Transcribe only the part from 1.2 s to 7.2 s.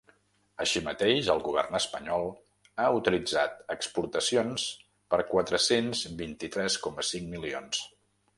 el govern espanyol ha autoritzat exportacions per quatre-cents vint-i-tres coma